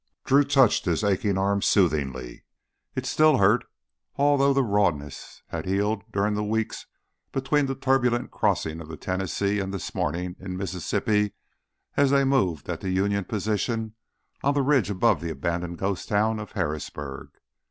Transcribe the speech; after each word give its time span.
Drew 0.23 0.43
touched 0.43 0.85
his 0.85 1.03
aching 1.03 1.37
arm 1.37 1.61
soothingly. 1.61 2.43
It 2.95 3.05
still 3.05 3.37
hurt, 3.37 3.63
although 4.15 4.51
the 4.51 4.63
rawness 4.63 5.43
had 5.49 5.67
healed 5.67 6.01
during 6.11 6.33
the 6.33 6.43
weeks 6.43 6.87
between 7.31 7.67
that 7.67 7.83
turbulent 7.83 8.31
crossing 8.31 8.81
of 8.81 8.87
the 8.87 8.97
Tennessee 8.97 9.59
and 9.59 9.71
this 9.71 9.93
morning 9.93 10.37
in 10.39 10.57
Mississippi 10.57 11.33
as 11.97 12.09
they 12.09 12.23
moved 12.23 12.67
at 12.67 12.81
the 12.81 12.89
Union 12.89 13.25
position 13.25 13.93
on 14.41 14.55
the 14.55 14.63
ridge 14.63 14.89
above 14.89 15.21
the 15.21 15.29
abandoned 15.29 15.77
ghost 15.77 16.09
town 16.09 16.39
of 16.39 16.53
Harrisburg. 16.53 17.27